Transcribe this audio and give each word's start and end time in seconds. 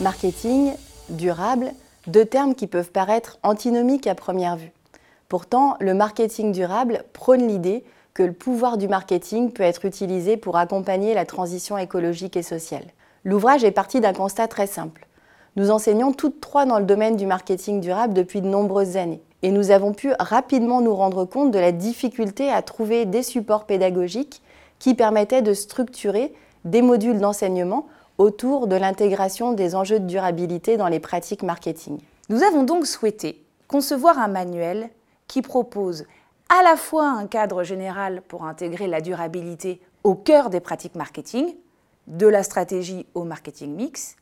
Marketing, 0.00 0.72
durable, 1.10 1.72
deux 2.06 2.24
termes 2.24 2.54
qui 2.54 2.66
peuvent 2.66 2.90
paraître 2.90 3.38
antinomiques 3.42 4.06
à 4.06 4.14
première 4.14 4.56
vue. 4.56 4.72
Pourtant, 5.28 5.76
le 5.78 5.92
marketing 5.92 6.52
durable 6.52 7.04
prône 7.12 7.46
l'idée 7.46 7.84
que 8.14 8.22
le 8.22 8.32
pouvoir 8.32 8.78
du 8.78 8.88
marketing 8.88 9.52
peut 9.52 9.62
être 9.62 9.84
utilisé 9.84 10.38
pour 10.38 10.56
accompagner 10.56 11.12
la 11.12 11.26
transition 11.26 11.76
écologique 11.76 12.36
et 12.36 12.42
sociale. 12.42 12.86
L'ouvrage 13.24 13.62
est 13.62 13.70
parti 13.70 14.00
d'un 14.00 14.14
constat 14.14 14.48
très 14.48 14.66
simple. 14.66 15.06
Nous 15.56 15.70
enseignons 15.70 16.12
toutes 16.12 16.40
trois 16.40 16.64
dans 16.64 16.78
le 16.78 16.86
domaine 16.86 17.16
du 17.16 17.26
marketing 17.26 17.80
durable 17.80 18.14
depuis 18.14 18.40
de 18.40 18.46
nombreuses 18.46 18.96
années 18.96 19.22
et 19.42 19.50
nous 19.50 19.70
avons 19.70 19.92
pu 19.92 20.12
rapidement 20.18 20.80
nous 20.80 20.94
rendre 20.94 21.24
compte 21.24 21.50
de 21.50 21.58
la 21.58 21.72
difficulté 21.72 22.50
à 22.50 22.62
trouver 22.62 23.06
des 23.06 23.22
supports 23.22 23.64
pédagogiques 23.64 24.42
qui 24.78 24.94
permettaient 24.94 25.42
de 25.42 25.54
structurer 25.54 26.32
des 26.64 26.82
modules 26.82 27.18
d'enseignement 27.18 27.86
autour 28.18 28.66
de 28.66 28.76
l'intégration 28.76 29.52
des 29.52 29.74
enjeux 29.74 30.00
de 30.00 30.06
durabilité 30.06 30.76
dans 30.76 30.88
les 30.88 31.00
pratiques 31.00 31.42
marketing. 31.42 31.98
Nous 32.28 32.42
avons 32.42 32.64
donc 32.64 32.86
souhaité 32.86 33.42
concevoir 33.66 34.18
un 34.18 34.28
manuel 34.28 34.90
qui 35.26 35.42
propose 35.42 36.04
à 36.48 36.62
la 36.62 36.76
fois 36.76 37.08
un 37.08 37.26
cadre 37.26 37.62
général 37.62 38.22
pour 38.28 38.44
intégrer 38.44 38.88
la 38.88 39.00
durabilité 39.00 39.80
au 40.04 40.14
cœur 40.14 40.50
des 40.50 40.60
pratiques 40.60 40.96
marketing, 40.96 41.54
de 42.08 42.26
la 42.26 42.42
stratégie 42.42 43.06
au 43.14 43.24
marketing 43.24 43.74
mix, 43.76 44.16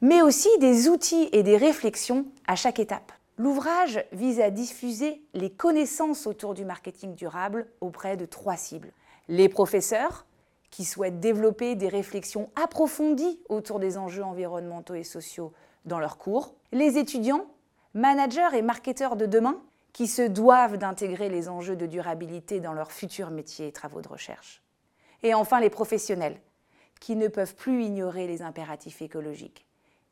mais 0.00 0.22
aussi 0.22 0.48
des 0.60 0.88
outils 0.88 1.28
et 1.32 1.42
des 1.42 1.56
réflexions 1.56 2.26
à 2.46 2.56
chaque 2.56 2.78
étape. 2.78 3.12
L'ouvrage 3.36 4.04
vise 4.12 4.40
à 4.40 4.50
diffuser 4.50 5.20
les 5.34 5.50
connaissances 5.50 6.26
autour 6.26 6.54
du 6.54 6.64
marketing 6.64 7.14
durable 7.16 7.66
auprès 7.80 8.16
de 8.16 8.26
trois 8.26 8.56
cibles. 8.56 8.92
Les 9.28 9.48
professeurs, 9.48 10.24
qui 10.70 10.84
souhaitent 10.84 11.20
développer 11.20 11.74
des 11.74 11.88
réflexions 11.88 12.50
approfondies 12.54 13.40
autour 13.48 13.80
des 13.80 13.98
enjeux 13.98 14.24
environnementaux 14.24 14.94
et 14.94 15.04
sociaux 15.04 15.52
dans 15.84 15.98
leurs 15.98 16.18
cours, 16.18 16.54
les 16.72 16.96
étudiants, 16.98 17.46
managers 17.94 18.56
et 18.56 18.62
marketeurs 18.62 19.16
de 19.16 19.26
demain, 19.26 19.60
qui 19.92 20.06
se 20.06 20.22
doivent 20.22 20.76
d'intégrer 20.76 21.28
les 21.28 21.48
enjeux 21.48 21.76
de 21.76 21.86
durabilité 21.86 22.60
dans 22.60 22.72
leurs 22.72 22.92
futurs 22.92 23.30
métiers 23.30 23.68
et 23.68 23.72
travaux 23.72 24.00
de 24.00 24.08
recherche. 24.08 24.62
Et 25.22 25.34
enfin 25.34 25.60
les 25.60 25.70
professionnels, 25.70 26.40
qui 27.00 27.16
ne 27.16 27.28
peuvent 27.28 27.54
plus 27.54 27.84
ignorer 27.84 28.26
les 28.26 28.42
impératifs 28.42 29.02
écologiques 29.02 29.66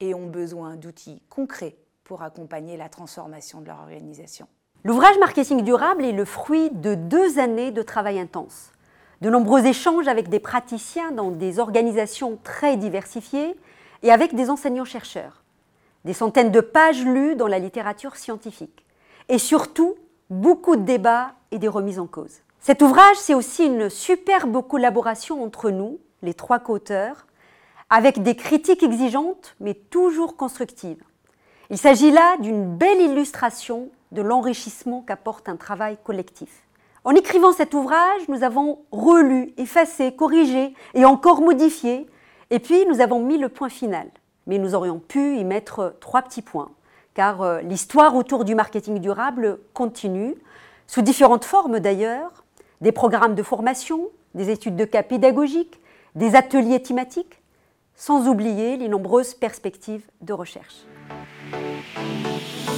et 0.00 0.14
ont 0.14 0.26
besoin 0.26 0.76
d'outils 0.76 1.22
concrets 1.28 1.76
pour 2.06 2.22
accompagner 2.22 2.76
la 2.76 2.88
transformation 2.88 3.60
de 3.60 3.66
leur 3.66 3.80
organisation. 3.80 4.46
L'ouvrage 4.84 5.18
Marketing 5.18 5.62
durable 5.62 6.04
est 6.04 6.12
le 6.12 6.24
fruit 6.24 6.70
de 6.70 6.94
deux 6.94 7.38
années 7.38 7.72
de 7.72 7.82
travail 7.82 8.18
intense 8.18 8.72
de 9.20 9.30
nombreux 9.30 9.66
échanges 9.66 10.08
avec 10.08 10.28
des 10.28 10.40
praticiens 10.40 11.10
dans 11.10 11.30
des 11.30 11.58
organisations 11.58 12.38
très 12.42 12.76
diversifiées 12.76 13.56
et 14.02 14.12
avec 14.12 14.34
des 14.34 14.50
enseignants-chercheurs, 14.50 15.42
des 16.04 16.12
centaines 16.12 16.52
de 16.52 16.60
pages 16.60 17.04
lues 17.04 17.36
dans 17.36 17.46
la 17.46 17.58
littérature 17.58 18.16
scientifique, 18.16 18.84
et 19.28 19.38
surtout 19.38 19.94
beaucoup 20.30 20.76
de 20.76 20.82
débats 20.82 21.32
et 21.50 21.58
des 21.58 21.68
remises 21.68 21.98
en 21.98 22.06
cause. 22.06 22.40
Cet 22.60 22.82
ouvrage, 22.82 23.16
c'est 23.16 23.34
aussi 23.34 23.64
une 23.64 23.88
superbe 23.88 24.66
collaboration 24.66 25.42
entre 25.42 25.70
nous, 25.70 25.98
les 26.22 26.34
trois 26.34 26.58
co-auteurs, 26.58 27.26
avec 27.88 28.22
des 28.22 28.34
critiques 28.34 28.82
exigeantes 28.82 29.56
mais 29.60 29.74
toujours 29.74 30.36
constructives. 30.36 31.02
Il 31.68 31.78
s'agit 31.78 32.12
là 32.12 32.36
d'une 32.38 32.76
belle 32.76 33.00
illustration 33.00 33.88
de 34.12 34.22
l'enrichissement 34.22 35.02
qu'apporte 35.02 35.48
un 35.48 35.56
travail 35.56 35.98
collectif. 36.04 36.62
En 37.02 37.10
écrivant 37.10 37.52
cet 37.52 37.74
ouvrage, 37.74 38.28
nous 38.28 38.44
avons 38.44 38.78
relu, 38.92 39.52
effacé, 39.56 40.12
corrigé 40.14 40.74
et 40.94 41.04
encore 41.04 41.40
modifié, 41.40 42.06
et 42.50 42.60
puis 42.60 42.86
nous 42.86 43.00
avons 43.00 43.20
mis 43.20 43.36
le 43.36 43.48
point 43.48 43.68
final. 43.68 44.08
Mais 44.46 44.58
nous 44.58 44.76
aurions 44.76 45.00
pu 45.00 45.38
y 45.38 45.44
mettre 45.44 45.96
trois 46.00 46.22
petits 46.22 46.42
points, 46.42 46.70
car 47.14 47.42
euh, 47.42 47.60
l'histoire 47.62 48.14
autour 48.14 48.44
du 48.44 48.54
marketing 48.54 49.00
durable 49.00 49.58
continue, 49.74 50.36
sous 50.86 51.02
différentes 51.02 51.44
formes 51.44 51.80
d'ailleurs, 51.80 52.44
des 52.80 52.92
programmes 52.92 53.34
de 53.34 53.42
formation, 53.42 54.08
des 54.36 54.50
études 54.50 54.76
de 54.76 54.84
cas 54.84 55.02
pédagogiques, 55.02 55.80
des 56.14 56.36
ateliers 56.36 56.80
thématiques, 56.80 57.42
sans 57.96 58.28
oublier 58.28 58.76
les 58.76 58.88
nombreuses 58.88 59.34
perspectives 59.34 60.06
de 60.20 60.32
recherche. 60.32 60.86
Thank 62.38 62.70
you. 62.70 62.75